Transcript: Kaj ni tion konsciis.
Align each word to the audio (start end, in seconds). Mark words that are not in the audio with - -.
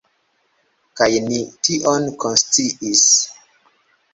Kaj 1.01 1.09
ni 1.27 1.37
tion 1.67 2.09
konsciis. 2.25 3.05